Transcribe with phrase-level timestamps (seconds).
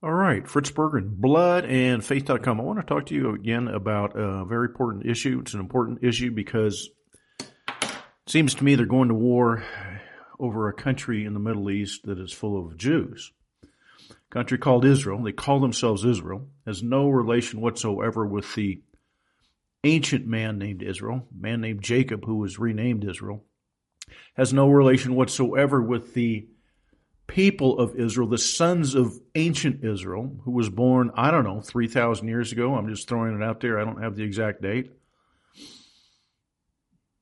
[0.00, 2.60] All right, Fritz Berggren, Blood and Faith.com.
[2.60, 5.40] I want to talk to you again about a very important issue.
[5.42, 6.88] It's an important issue because
[7.40, 7.88] it
[8.28, 9.64] seems to me they're going to war
[10.38, 13.32] over a country in the Middle East that is full of Jews.
[13.64, 15.20] A country called Israel.
[15.20, 16.46] They call themselves Israel.
[16.64, 18.80] Has no relation whatsoever with the
[19.82, 23.42] ancient man named Israel, man named Jacob who was renamed Israel.
[24.36, 26.46] Has no relation whatsoever with the
[27.28, 32.26] people of Israel, the sons of ancient Israel, who was born, I don't know, 3,000
[32.26, 32.74] years ago.
[32.74, 33.78] I'm just throwing it out there.
[33.78, 34.90] I don't have the exact date.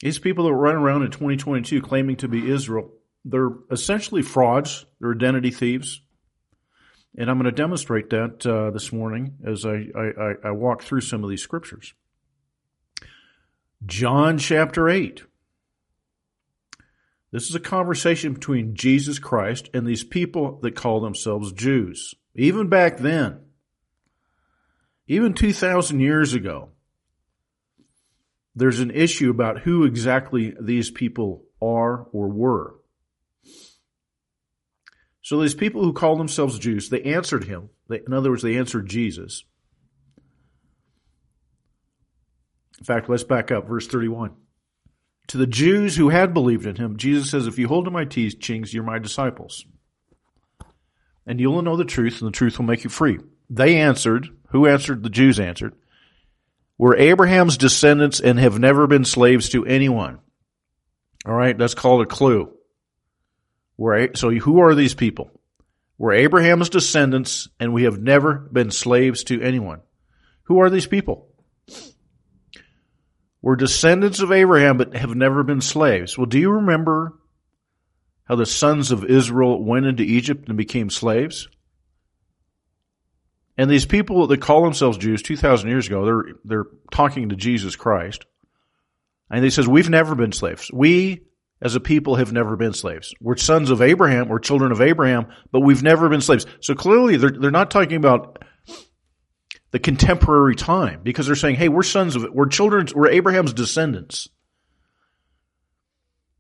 [0.00, 2.92] These people that run around in 2022 claiming to be Israel,
[3.24, 6.00] they're essentially frauds, they're identity thieves.
[7.19, 11.00] And I'm going to demonstrate that uh, this morning as I, I, I walk through
[11.00, 11.95] some of these scriptures.
[13.84, 15.25] John chapter 8.
[17.33, 22.15] This is a conversation between Jesus Christ and these people that call themselves Jews.
[22.34, 23.41] Even back then,
[25.09, 26.70] even 2,000 years ago,
[28.55, 32.77] there's an issue about who exactly these people are or were.
[35.20, 37.70] So these people who call themselves Jews, they answered him.
[37.89, 39.45] They, in other words, they answered Jesus.
[42.78, 44.34] In fact, let's back up, verse 31.
[45.28, 48.05] To the Jews who had believed in him, Jesus says, If you hold to my
[48.05, 49.64] teachings, you're my disciples.
[51.27, 53.19] And you'll know the truth, and the truth will make you free.
[53.50, 55.02] They answered, who answered?
[55.02, 55.74] The Jews answered,
[56.78, 60.19] We're Abraham's descendants and have never been slaves to anyone.
[61.27, 62.52] All right, that's called a clue.
[63.77, 65.30] We're, so who are these people?
[65.98, 69.80] We're Abraham's descendants and we have never been slaves to anyone.
[70.44, 71.28] Who are these people?
[73.42, 76.17] We're descendants of Abraham, but have never been slaves.
[76.17, 77.12] Well, do you remember
[78.25, 81.48] how the sons of Israel went into Egypt and became slaves?
[83.59, 87.77] And these people that call themselves Jews 2,000 years ago, they're, they're talking to Jesus
[87.77, 88.27] Christ.
[89.31, 90.71] And he says, we've never been slaves.
[90.72, 91.22] We,
[91.60, 93.15] as a people, have never been slaves.
[93.21, 96.47] We're sons of Abraham, we're children of Abraham, but we've never been slaves.
[96.60, 98.44] So clearly they're, they're not talking about
[99.76, 102.34] the contemporary time because they're saying, hey, we're sons of it.
[102.34, 104.26] We're children, we're Abraham's descendants.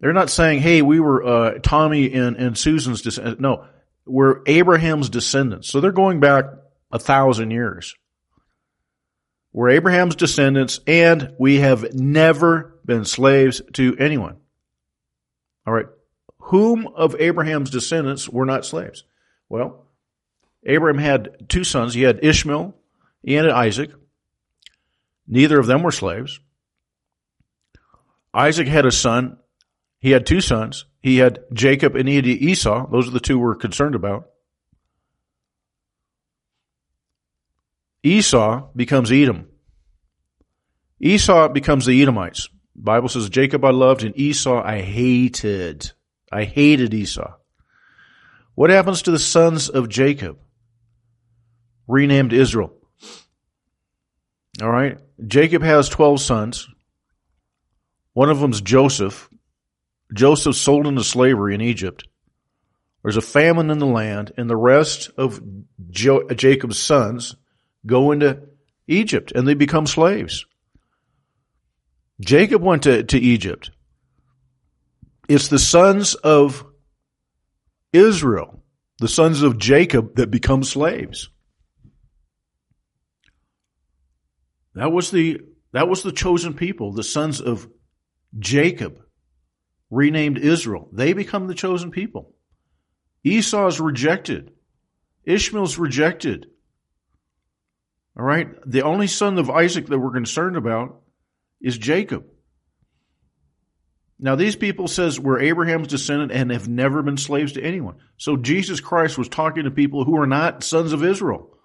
[0.00, 3.38] They're not saying, hey, we were uh, Tommy and, and Susan's descendants.
[3.38, 3.66] No,
[4.06, 5.68] we're Abraham's descendants.
[5.68, 6.46] So they're going back
[6.90, 7.94] a thousand years.
[9.52, 14.38] We're Abraham's descendants and we have never been slaves to anyone.
[15.66, 15.88] All right.
[16.38, 19.04] Whom of Abraham's descendants were not slaves?
[19.50, 19.84] Well,
[20.64, 21.92] Abraham had two sons.
[21.92, 22.74] He had Ishmael
[23.26, 23.90] and Isaac.
[25.26, 26.40] Neither of them were slaves.
[28.32, 29.38] Isaac had a son.
[29.98, 30.84] He had two sons.
[31.00, 32.88] He had Jacob and he had Esau.
[32.90, 34.28] Those are the two we're concerned about.
[38.02, 39.48] Esau becomes Edom.
[41.00, 42.48] Esau becomes the Edomites.
[42.76, 45.92] The Bible says Jacob I loved and Esau I hated.
[46.30, 47.34] I hated Esau.
[48.54, 50.38] What happens to the sons of Jacob?
[51.88, 52.72] Renamed Israel.
[54.62, 54.98] All right.
[55.26, 56.68] Jacob has 12 sons.
[58.12, 59.28] One of them's Joseph.
[60.14, 62.04] Joseph sold into slavery in Egypt.
[63.02, 65.40] There's a famine in the land, and the rest of
[65.90, 67.36] jo- Jacob's sons
[67.84, 68.42] go into
[68.88, 70.46] Egypt and they become slaves.
[72.20, 73.70] Jacob went to, to Egypt.
[75.28, 76.64] It's the sons of
[77.92, 78.62] Israel,
[78.98, 81.30] the sons of Jacob, that become slaves.
[84.76, 85.40] That was the,
[85.72, 87.68] that was the chosen people, the sons of
[88.38, 89.00] Jacob,
[89.90, 90.88] renamed Israel.
[90.92, 92.34] They become the chosen people.
[93.24, 94.52] Esau's rejected.
[95.24, 96.48] Ishmael's rejected.
[98.18, 98.48] All right.
[98.66, 101.00] The only son of Isaac that we're concerned about
[101.60, 102.26] is Jacob.
[104.18, 107.96] Now these people says we're Abraham's descendant and have never been slaves to anyone.
[108.18, 111.55] So Jesus Christ was talking to people who are not sons of Israel.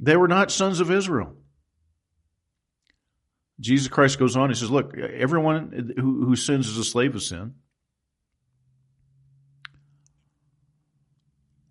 [0.00, 1.36] They were not sons of Israel.
[3.60, 7.22] Jesus Christ goes on, he says, Look, everyone who, who sins is a slave of
[7.22, 7.54] sin.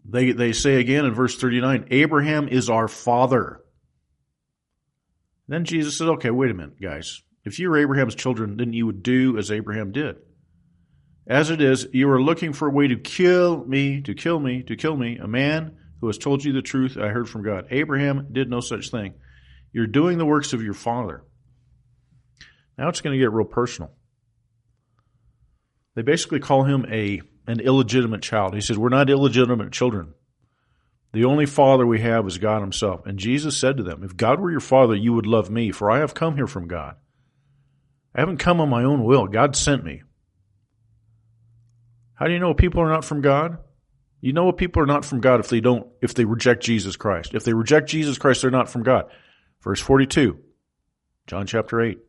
[0.05, 3.61] They, they say again in verse 39, Abraham is our father.
[5.47, 7.21] Then Jesus said, Okay, wait a minute, guys.
[7.43, 10.15] If you were Abraham's children, then you would do as Abraham did.
[11.27, 14.63] As it is, you are looking for a way to kill me, to kill me,
[14.63, 17.67] to kill me, a man who has told you the truth I heard from God.
[17.71, 19.13] Abraham did no such thing.
[19.71, 21.23] You're doing the works of your father.
[22.77, 23.89] Now it's going to get real personal.
[25.95, 28.53] They basically call him a an illegitimate child.
[28.53, 30.13] He says, We're not illegitimate children.
[31.13, 33.05] The only Father we have is God Himself.
[33.05, 35.89] And Jesus said to them, If God were your Father, you would love me, for
[35.89, 36.97] I have come here from God.
[38.13, 39.27] I haven't come on my own will.
[39.27, 40.03] God sent me.
[42.15, 43.59] How do you know people are not from God?
[44.23, 46.95] You know what people are not from God if they don't, if they reject Jesus
[46.95, 47.33] Christ.
[47.33, 49.11] If they reject Jesus Christ, they're not from God.
[49.61, 50.39] Verse 42,
[51.27, 51.99] John chapter 8.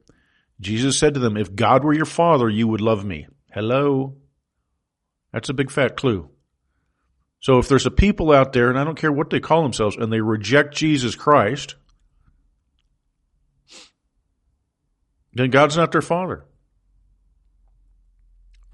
[0.61, 3.27] Jesus said to them, If God were your Father, you would love me.
[3.53, 4.15] Hello?
[5.33, 6.31] That's a big fat clue.
[7.41, 9.97] So if there's a people out there, and I don't care what they call themselves,
[9.97, 11.75] and they reject Jesus Christ,
[15.33, 16.45] then God's not their father.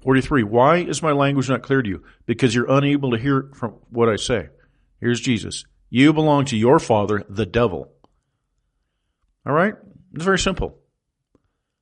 [0.01, 0.43] 43.
[0.43, 2.03] Why is my language not clear to you?
[2.25, 4.49] Because you're unable to hear from what I say.
[4.99, 5.65] Here's Jesus.
[5.89, 7.91] You belong to your father, the devil.
[9.45, 9.75] All right?
[10.13, 10.77] It's very simple.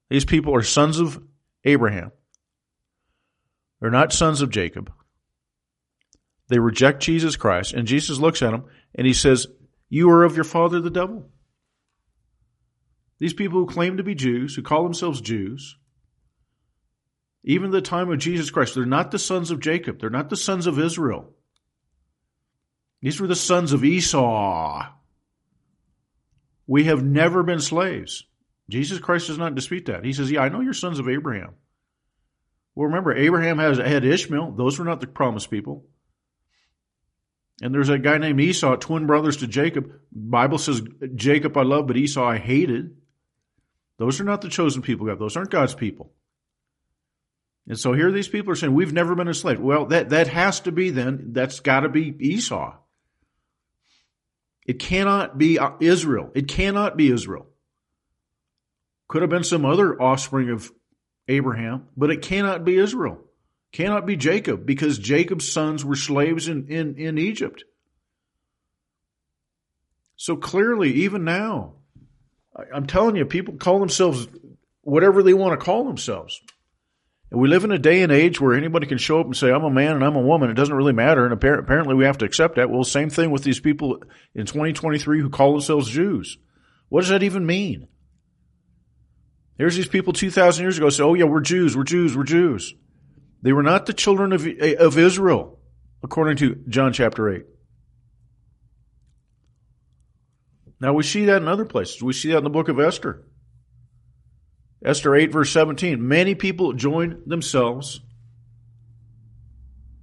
[0.10, 1.22] These people are sons of
[1.64, 2.12] Abraham.
[3.80, 4.92] They're not sons of Jacob.
[6.48, 9.48] They reject Jesus Christ, and Jesus looks at them and he says,
[9.88, 11.30] You are of your father, the devil.
[13.20, 15.78] These people who claim to be Jews, who call themselves Jews,
[17.44, 20.00] even the time of Jesus Christ, they're not the sons of Jacob.
[20.00, 21.34] They're not the sons of Israel.
[23.02, 24.86] These were the sons of Esau.
[26.68, 28.26] We have never been slaves.
[28.70, 30.04] Jesus Christ does not dispute that.
[30.04, 31.56] He says, Yeah, I know you're sons of Abraham.
[32.76, 34.52] Well, remember, Abraham has, had Ishmael.
[34.52, 35.86] Those were not the promised people.
[37.62, 39.92] And there's a guy named Esau, twin brothers to Jacob.
[40.12, 40.82] Bible says
[41.16, 42.96] Jacob I love, but Esau I hated.
[43.98, 45.20] Those are not the chosen people God.
[45.20, 46.14] Those aren't God's people.
[47.70, 49.62] And so here these people are saying, we've never been enslaved.
[49.62, 52.76] Well, that, that has to be then, that's got to be Esau.
[54.66, 56.32] It cannot be uh, Israel.
[56.36, 57.48] It cannot be Israel.
[59.08, 60.72] Could have been some other offspring of
[61.28, 63.24] Abraham, but it cannot be Israel
[63.72, 67.64] cannot be Jacob because Jacob's sons were slaves in, in, in Egypt.
[70.16, 71.76] So clearly, even now,
[72.74, 74.28] I'm telling you, people call themselves
[74.82, 76.42] whatever they want to call themselves.
[77.32, 79.64] We live in a day and age where anybody can show up and say, I'm
[79.64, 80.50] a man and I'm a woman.
[80.50, 81.26] It doesn't really matter.
[81.26, 82.72] And apparently we have to accept that.
[82.72, 84.02] Well, same thing with these people
[84.34, 86.40] in 2023 who call themselves Jews.
[86.90, 87.88] What does that even mean?
[89.58, 92.74] There's these people 2,000 years ago say, oh yeah, we're Jews, we're Jews, we're Jews.
[93.44, 95.60] They were not the children of, eh, of Israel,
[96.02, 97.46] according to John chapter 8.
[100.82, 102.02] Now we see that in other places.
[102.02, 103.26] We see that in the book of Esther.
[104.84, 106.08] Esther 8 verse 17.
[106.08, 108.02] Many people joined themselves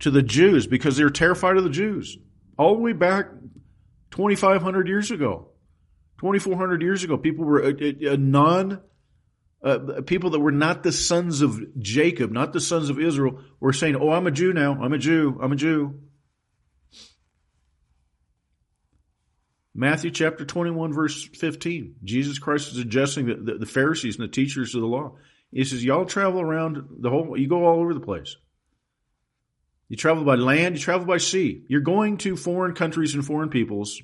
[0.00, 2.18] to the Jews because they were terrified of the Jews.
[2.58, 3.30] All the way back
[4.10, 5.48] 2,500 years ago,
[6.18, 8.80] 2,400 years ago, people were a, a, a non
[9.62, 13.72] uh, people that were not the sons of Jacob, not the sons of Israel, were
[13.72, 14.80] saying, Oh, I'm a Jew now.
[14.80, 15.38] I'm a Jew.
[15.42, 16.00] I'm a Jew.
[19.78, 21.96] Matthew chapter 21, verse 15.
[22.02, 25.16] Jesus Christ is addressing the, the, the Pharisees and the teachers of the law.
[25.52, 28.36] He says, Y'all travel around the whole, you go all over the place.
[29.88, 31.62] You travel by land, you travel by sea.
[31.68, 34.00] You're going to foreign countries and foreign peoples,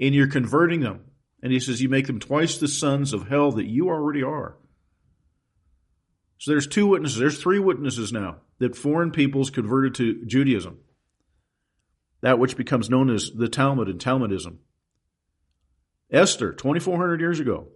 [0.00, 1.04] and you're converting them.
[1.42, 4.56] And he says, You make them twice the sons of hell that you already are.
[6.38, 10.78] So there's two witnesses, there's three witnesses now that foreign peoples converted to Judaism,
[12.22, 14.56] that which becomes known as the Talmud and Talmudism.
[16.10, 17.68] Esther, 2,400 years ago.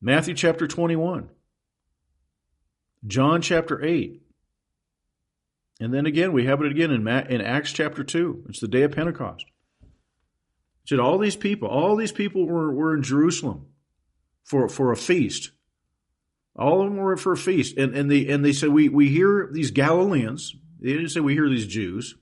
[0.00, 1.28] Matthew chapter 21.
[3.06, 4.22] John chapter 8.
[5.80, 8.44] And then again, we have it again in, in Acts chapter 2.
[8.48, 9.46] It's the day of Pentecost.
[10.86, 13.66] Said all these people, all these people were, were in Jerusalem
[14.44, 15.52] for, for a feast.
[16.56, 17.76] All of them were for a feast.
[17.76, 20.54] And, and they, and they said, we, we hear these Galileans.
[20.80, 22.16] They didn't say we hear these Jews.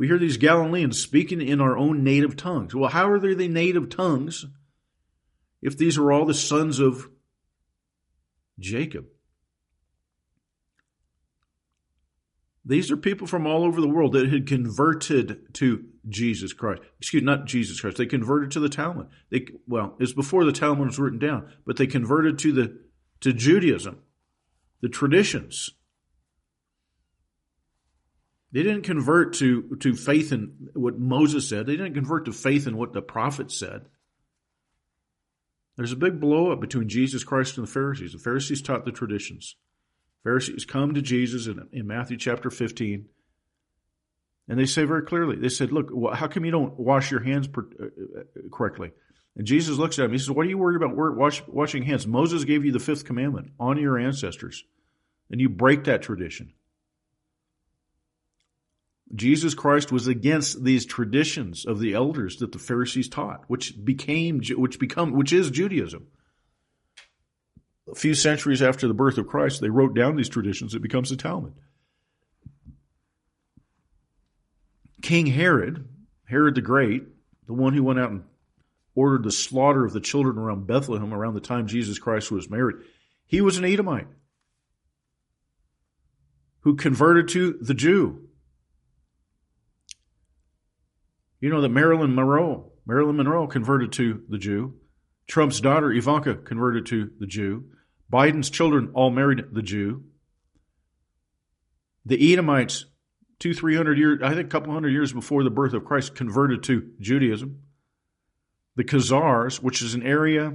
[0.00, 2.74] We hear these Galileans speaking in our own native tongues.
[2.74, 4.46] Well, how are they the native tongues
[5.60, 7.10] if these are all the sons of
[8.58, 9.04] Jacob?
[12.64, 16.80] These are people from all over the world that had converted to Jesus Christ.
[16.98, 17.98] Excuse me, not Jesus Christ.
[17.98, 19.08] They converted to the Talmud.
[19.28, 22.78] They well, it's before the Talmud was written down, but they converted to the
[23.20, 23.98] to Judaism,
[24.80, 25.68] the traditions.
[28.52, 31.66] They didn't convert to, to faith in what Moses said.
[31.66, 33.86] They didn't convert to faith in what the prophets said.
[35.76, 38.12] There's a big blow up between Jesus Christ and the Pharisees.
[38.12, 39.56] The Pharisees taught the traditions.
[40.24, 43.06] Pharisees come to Jesus in, in Matthew chapter 15,
[44.48, 47.48] and they say very clearly, they said, Look, how come you don't wash your hands
[47.56, 48.90] uh, uh, correctly?
[49.36, 50.12] And Jesus looks at him.
[50.12, 52.06] He says, What are you worried about wash, washing hands?
[52.06, 54.64] Moses gave you the fifth commandment honor your ancestors,
[55.30, 56.52] and you break that tradition.
[59.14, 64.40] Jesus Christ was against these traditions of the elders that the Pharisees taught, which became,
[64.56, 66.06] which become, which is Judaism.
[67.90, 70.74] A few centuries after the birth of Christ, they wrote down these traditions.
[70.74, 71.54] It becomes the Talmud.
[75.02, 75.88] King Herod,
[76.24, 77.04] Herod the Great,
[77.46, 78.22] the one who went out and
[78.94, 82.76] ordered the slaughter of the children around Bethlehem around the time Jesus Christ was married,
[83.26, 84.08] he was an Edomite
[86.60, 88.28] who converted to the Jew.
[91.40, 94.74] You know that Marilyn Monroe, Marilyn Monroe converted to the Jew.
[95.26, 97.64] Trump's daughter Ivanka converted to the Jew.
[98.12, 100.04] Biden's children all married the Jew.
[102.04, 102.86] The Edomites,
[103.38, 106.14] two, three hundred years, I think a couple hundred years before the birth of Christ,
[106.14, 107.62] converted to Judaism.
[108.76, 110.54] The Khazars, which is an area,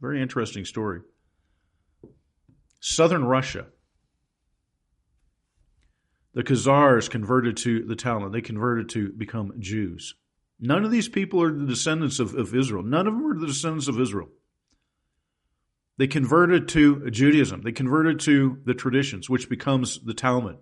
[0.00, 1.00] very interesting story.
[2.80, 3.66] Southern Russia.
[6.34, 8.32] The Khazars converted to the Talmud.
[8.32, 10.14] They converted to become Jews.
[10.60, 12.82] None of these people are the descendants of, of Israel.
[12.82, 14.28] None of them are the descendants of Israel.
[15.96, 17.62] They converted to Judaism.
[17.62, 20.56] They converted to the traditions, which becomes the Talmud.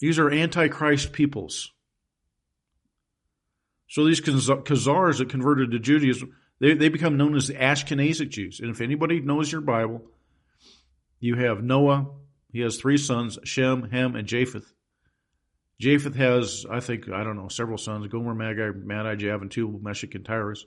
[0.00, 1.72] These are antichrist peoples.
[3.88, 8.60] So these Khazars that converted to Judaism, they, they become known as the Ashkenazic Jews.
[8.60, 10.02] And if anybody knows your Bible,
[11.20, 12.08] you have Noah.
[12.56, 14.72] He has three sons, Shem, Ham, and Japheth.
[15.78, 20.14] Japheth has, I think, I don't know, several sons, Gomer, Magi, Madai, Javan, Tubal, Meshech,
[20.14, 20.64] and Tiras.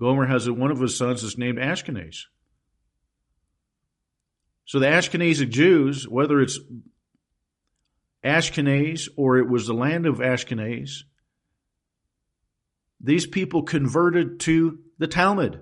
[0.00, 2.24] Gomer has one of his sons is named Ashkenaz.
[4.64, 6.58] So the Ashkenazic Jews, whether it's
[8.24, 11.04] Ashkenaz or it was the land of Ashkenaz,
[13.00, 15.60] these people converted to the Talmud.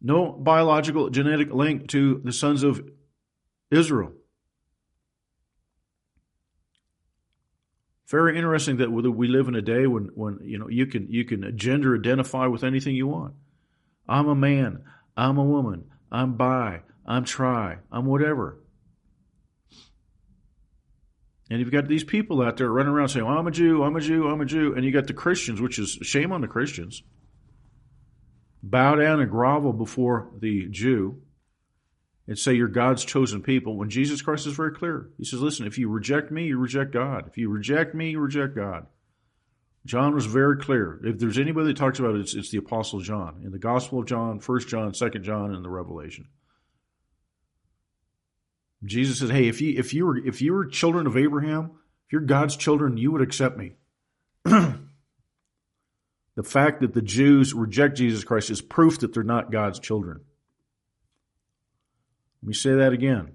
[0.00, 2.88] No biological genetic link to the sons of
[3.70, 4.12] Israel.
[8.08, 11.26] Very interesting that we live in a day when, when you know you can you
[11.26, 13.34] can gender identify with anything you want.
[14.08, 14.82] I'm a man.
[15.14, 15.84] I'm a woman.
[16.10, 16.80] I'm bi.
[17.04, 17.78] I'm tri.
[17.92, 18.60] I'm whatever.
[21.50, 23.96] And you've got these people out there running around saying, well, I'm a Jew, I'm
[23.96, 24.74] a Jew, I'm a Jew.
[24.74, 27.02] And you got the Christians, which is shame on the Christians,
[28.62, 31.22] bow down and grovel before the Jew
[32.28, 35.08] and say you're God's chosen people when Jesus Christ is very clear.
[35.16, 37.26] He says, listen, if you reject me, you reject God.
[37.26, 38.86] If you reject me, you reject God.
[39.86, 41.00] John was very clear.
[41.02, 43.40] If there's anybody that talks about it, it's, it's the Apostle John.
[43.42, 46.28] In the Gospel of John, First John, Second John, and the Revelation.
[48.84, 51.72] Jesus said, "Hey, if you if you were if you were children of Abraham,
[52.06, 53.72] if you're God's children, you would accept me."
[54.44, 54.78] the
[56.44, 60.20] fact that the Jews reject Jesus Christ is proof that they're not God's children.
[62.42, 63.32] Let me say that again.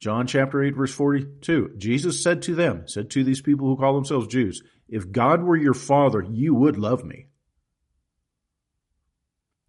[0.00, 1.74] John chapter 8 verse 42.
[1.76, 5.56] Jesus said to them, said to these people who call themselves Jews, if God were
[5.56, 7.26] your father, you would love me.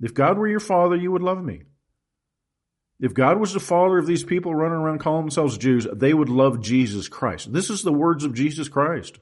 [0.02, 1.64] If God were your father, you would love me.
[3.00, 6.30] If God was the father of these people running around calling themselves Jews, they would
[6.30, 7.52] love Jesus Christ.
[7.52, 9.20] This is the words of Jesus Christ.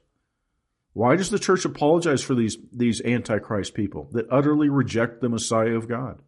[0.92, 5.76] Why does the church apologize for these, these antichrist people that utterly reject the Messiah
[5.76, 6.22] of God?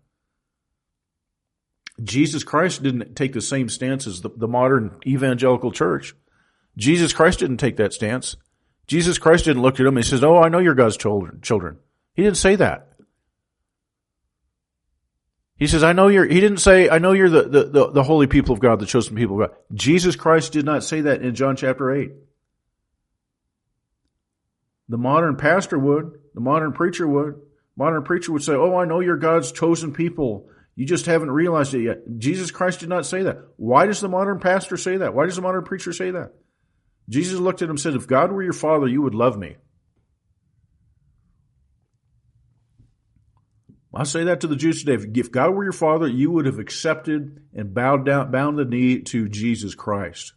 [2.03, 6.15] Jesus Christ didn't take the same stance as the, the modern evangelical church.
[6.77, 8.37] Jesus Christ didn't take that stance.
[8.87, 11.41] Jesus Christ didn't look at them and says, Oh, I know you're God's children.
[11.43, 11.79] children.
[12.15, 12.89] He didn't say that.
[15.57, 18.03] He says, I know you're, he didn't say, I know you're the, the, the, the,
[18.03, 19.59] holy people of God, the chosen people of God.
[19.75, 22.13] Jesus Christ did not say that in John chapter 8.
[24.89, 27.43] The modern pastor would, the modern preacher would.
[27.77, 30.49] Modern preacher would say, Oh, I know you're God's chosen people.
[30.81, 31.99] You just haven't realized it yet.
[32.17, 33.37] Jesus Christ did not say that.
[33.59, 35.13] Why does the modern pastor say that?
[35.13, 36.33] Why does the modern preacher say that?
[37.07, 39.57] Jesus looked at him and said, If God were your father, you would love me.
[43.95, 45.07] I say that to the Jews today.
[45.17, 49.01] If God were your father, you would have accepted and bowed down, bound the knee
[49.01, 50.33] to Jesus Christ.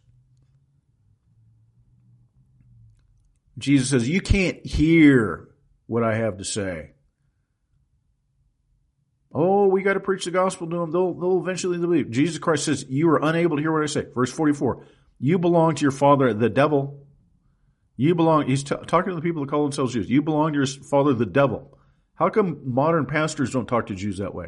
[3.56, 5.48] Jesus says, You can't hear
[5.86, 6.90] what I have to say.
[9.84, 10.92] We got to preach the gospel to them.
[10.92, 12.10] They'll, they'll eventually believe.
[12.10, 14.06] Jesus Christ says, You are unable to hear what I say.
[14.14, 14.86] Verse 44.
[15.18, 17.06] You belong to your father, the devil.
[17.94, 20.08] You belong, he's t- talking to the people that call themselves Jews.
[20.08, 21.78] You belong to your father, the devil.
[22.14, 24.46] How come modern pastors don't talk to Jews that way?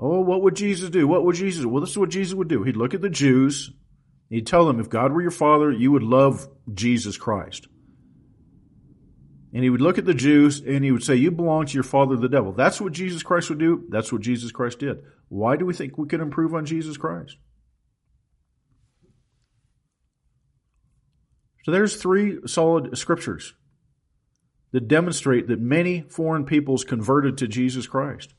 [0.00, 1.06] Oh, what would Jesus do?
[1.06, 1.68] What would Jesus do?
[1.68, 2.64] Well, this is what Jesus would do.
[2.64, 3.70] He'd look at the Jews.
[4.30, 7.68] He'd tell them, if God were your father, you would love Jesus Christ.
[9.54, 11.84] And he would look at the Jews and he would say, You belong to your
[11.84, 12.52] father, the devil.
[12.52, 13.84] That's what Jesus Christ would do.
[13.88, 15.04] That's what Jesus Christ did.
[15.28, 17.36] Why do we think we can improve on Jesus Christ?
[21.64, 23.54] So there's three solid scriptures
[24.72, 28.34] that demonstrate that many foreign peoples converted to Jesus Christ.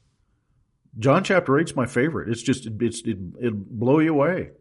[1.00, 2.30] John chapter 8 is my favorite.
[2.30, 4.52] It's just, it's, it, it'll blow you away.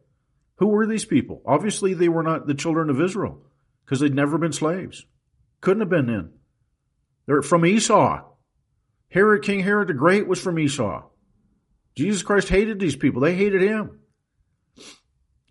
[0.59, 1.43] Who were these people?
[1.45, 3.41] Obviously, they were not the children of Israel
[3.85, 5.05] because they'd never been slaves.
[5.61, 6.31] Couldn't have been then.
[7.27, 8.23] They're from Esau.
[9.09, 11.05] Herod, King Herod the Great was from Esau.
[11.95, 13.21] Jesus Christ hated these people.
[13.21, 14.01] They hated him.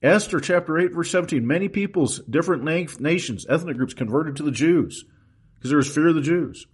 [0.01, 1.47] Esther chapter 8 verse 17.
[1.47, 2.63] Many peoples, different
[2.99, 5.05] nations, ethnic groups converted to the Jews
[5.55, 6.67] because there was fear of the Jews.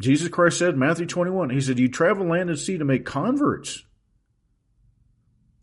[0.00, 3.84] Jesus Christ said, Matthew 21, He said, You travel land and sea to make converts.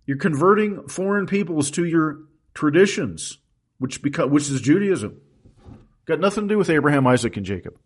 [0.06, 2.20] You're converting foreign peoples to your
[2.54, 3.40] traditions,
[3.80, 5.20] which, which is Judaism.
[6.08, 7.78] Got nothing to do with Abraham, Isaac, and Jacob.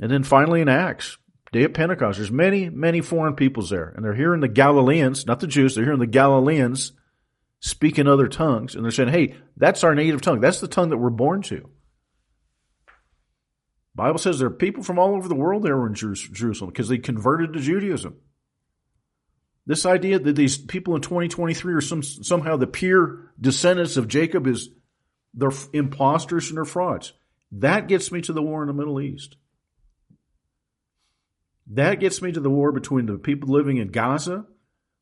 [0.00, 1.18] And then finally in Acts,
[1.52, 3.88] day of Pentecost, there's many, many foreign peoples there.
[3.88, 6.92] And they're hearing the Galileans, not the Jews, they're hearing the Galileans
[7.60, 8.74] speak in other tongues.
[8.74, 10.40] And they're saying, hey, that's our native tongue.
[10.40, 11.68] That's the tongue that we're born to.
[13.94, 16.98] Bible says there are people from all over the world there in Jerusalem because they
[16.98, 18.16] converted to Judaism.
[19.66, 24.46] This idea that these people in 2023 are some, somehow the pure descendants of Jacob
[24.46, 24.70] is
[25.34, 27.12] they're imposters and they're frauds.
[27.52, 29.36] That gets me to the war in the Middle East.
[31.72, 34.44] That gets me to the war between the people living in Gaza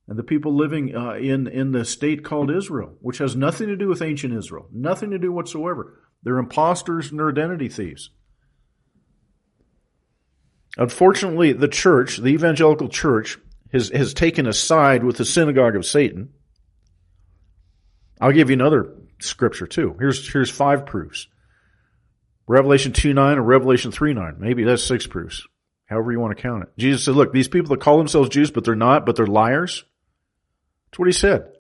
[0.06, 3.76] and the people living uh, in in the state called Israel, which has nothing to
[3.76, 6.00] do with ancient Israel, nothing to do whatsoever.
[6.22, 8.10] They're imposters and they're identity thieves.
[10.76, 13.38] Unfortunately, the church, the evangelical church,
[13.72, 16.30] has, has taken a side with the synagogue of Satan.
[18.20, 19.96] I'll give you another scripture too.
[19.98, 21.28] Here's, here's five proofs.
[22.46, 24.36] Revelation 2 9 or Revelation 3 9.
[24.38, 25.46] Maybe that's six proofs.
[25.86, 26.70] However you want to count it.
[26.76, 29.84] Jesus said, look, these people that call themselves Jews, but they're not, but they're liars.
[30.90, 31.52] That's what he said.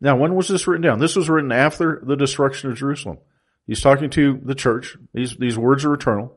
[0.00, 1.00] Now, when was this written down?
[1.00, 3.18] This was written after the destruction of Jerusalem.
[3.66, 4.96] He's talking to the church.
[5.12, 6.36] These, these words are eternal.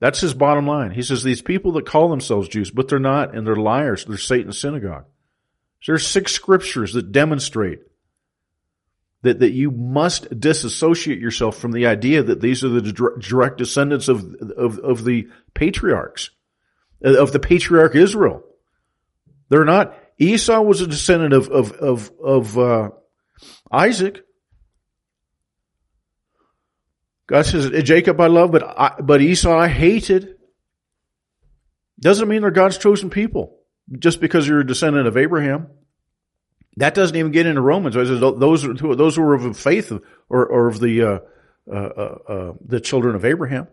[0.00, 0.92] That's his bottom line.
[0.92, 4.06] He says these people that call themselves Jews, but they're not, and they're liars.
[4.06, 5.04] They're Satan's synagogue.
[5.82, 7.80] So there's six scriptures that demonstrate
[9.22, 12.80] that, that you must disassociate yourself from the idea that these are the
[13.20, 16.30] direct descendants of, of, of the patriarchs,
[17.02, 18.42] of the patriarch Israel.
[19.48, 19.94] They're not.
[20.18, 22.90] Esau was a descendant of, of, of, of uh,
[23.70, 24.24] Isaac.
[27.26, 30.36] God says, Jacob I love, but, I, but Esau I hated.
[32.00, 33.58] Doesn't mean they're God's chosen people
[33.98, 35.68] just because you're a descendant of Abraham.
[36.76, 37.94] That doesn't even get into Romans.
[37.94, 41.18] Those those who are of the faith or, or of the uh,
[41.70, 43.68] uh, uh, uh, the children of Abraham.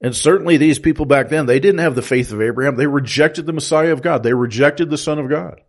[0.00, 2.76] And certainly these people back then, they didn't have the faith of Abraham.
[2.76, 4.22] They rejected the Messiah of God.
[4.22, 5.60] They rejected the Son of God.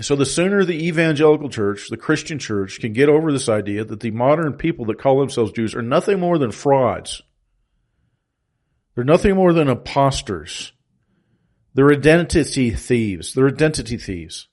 [0.00, 4.00] So the sooner the evangelical church, the Christian church, can get over this idea that
[4.00, 7.22] the modern people that call themselves Jews are nothing more than frauds.
[8.94, 10.72] They're nothing more than imposters.
[11.74, 13.34] They're identity thieves.
[13.34, 14.48] They're identity thieves.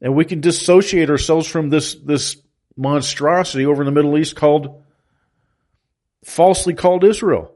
[0.00, 2.36] And we can dissociate ourselves from this, this
[2.76, 4.82] monstrosity over in the Middle East called,
[6.24, 7.52] falsely called Israel.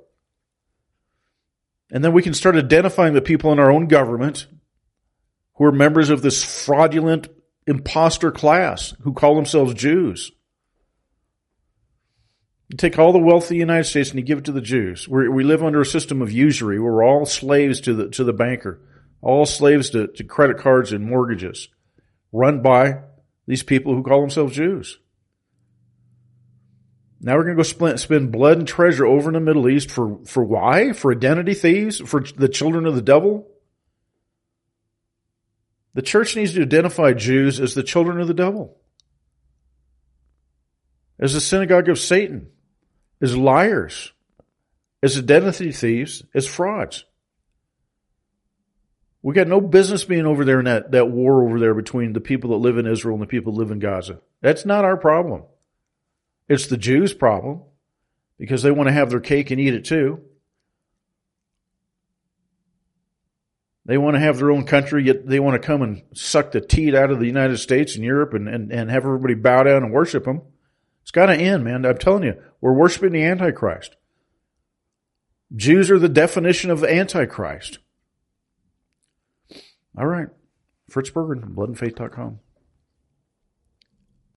[1.90, 4.46] And then we can start identifying the people in our own government
[5.54, 7.28] who are members of this fraudulent
[7.66, 10.30] imposter class who call themselves Jews.
[12.68, 14.60] You take all the wealth of the United States and you give it to the
[14.60, 15.08] Jews.
[15.08, 16.78] We're, we live under a system of usury.
[16.78, 18.80] We're all slaves to the, to the banker,
[19.22, 21.68] all slaves to, to credit cards and mortgages
[22.30, 23.00] run by
[23.46, 24.98] these people who call themselves Jews.
[27.20, 29.90] Now we're going to go spend, spend blood and treasure over in the Middle East
[29.90, 30.92] for, for why?
[30.92, 31.98] For identity thieves?
[31.98, 33.48] For the children of the devil?
[35.94, 38.76] The church needs to identify Jews as the children of the devil,
[41.18, 42.50] as the synagogue of Satan,
[43.20, 44.12] as liars,
[45.02, 47.04] as identity thieves, as frauds.
[49.22, 52.20] We got no business being over there in that, that war over there between the
[52.20, 54.20] people that live in Israel and the people that live in Gaza.
[54.40, 55.42] That's not our problem.
[56.48, 57.62] It's the Jews' problem
[58.38, 60.20] because they want to have their cake and eat it too.
[63.84, 66.60] They want to have their own country, yet they want to come and suck the
[66.60, 69.82] teat out of the United States and Europe and, and, and have everybody bow down
[69.82, 70.42] and worship them.
[71.08, 71.86] It's got to end, man.
[71.86, 73.96] I'm telling you, we're worshiping the Antichrist.
[75.56, 77.78] Jews are the definition of Antichrist.
[79.96, 80.28] All right.
[80.90, 82.40] Fritz Berggren, bloodandfaith.com.